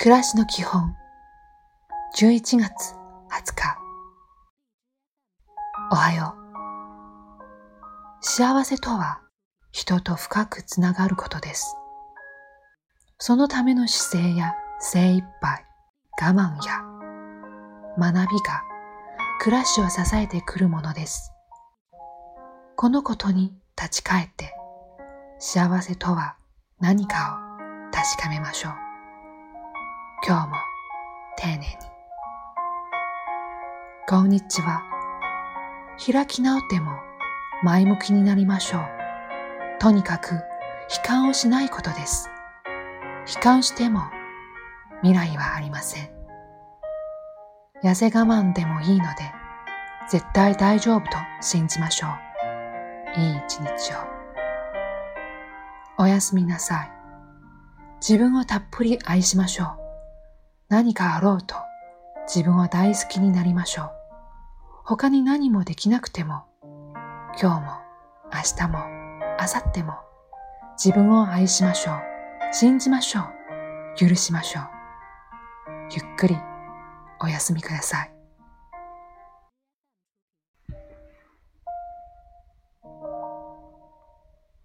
[0.00, 0.94] 暮らしの基本。
[2.16, 2.94] 11月
[3.32, 3.78] 20日。
[5.90, 8.24] おはよう。
[8.24, 9.20] 幸せとは
[9.72, 11.74] 人と深くつながることです。
[13.18, 15.64] そのための姿勢や精一杯
[16.22, 16.84] 我慢や
[17.98, 18.62] 学びが
[19.40, 21.32] 暮らしを支えてくるものです。
[22.76, 24.54] このことに立ち返って
[25.40, 26.36] 幸せとは
[26.78, 27.40] 何か
[27.90, 28.87] を確かめましょう。
[30.28, 30.56] 今日も
[31.38, 31.64] 丁寧に。
[34.06, 34.82] こんにちは。
[35.96, 36.90] 開き直っても
[37.62, 38.82] 前向きになりましょう。
[39.80, 40.40] とにかく悲
[41.02, 42.28] 観をしないことです。
[43.34, 44.02] 悲観しても
[45.00, 46.10] 未来はありません。
[47.82, 49.32] 痩せ我慢でもいいので、
[50.10, 52.08] 絶対大丈夫と信じましょ
[53.16, 53.18] う。
[53.18, 53.96] いい一日を。
[55.96, 56.92] おやすみなさい。
[58.06, 59.87] 自分をたっぷり愛しましょう。
[60.68, 61.54] 何かあろうと
[62.26, 63.90] 自分は大好きになりましょう。
[64.84, 66.44] 他に何もできなくても、
[67.40, 67.72] 今日も
[68.32, 68.78] 明日も
[69.38, 69.94] 明後日も
[70.82, 71.94] 自分を愛しましょう。
[72.52, 74.08] 信じましょう。
[74.08, 74.64] 許しましょう。
[75.90, 76.36] ゆっくり
[77.20, 78.17] お休みください。